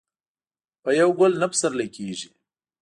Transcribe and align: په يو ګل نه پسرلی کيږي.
په 0.83 0.89
يو 0.99 1.09
ګل 1.19 1.33
نه 1.41 1.47
پسرلی 1.51 1.87
کيږي. 1.97 2.29